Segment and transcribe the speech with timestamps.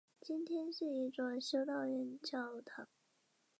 [0.19, 2.87] 今天是一座修道院教堂。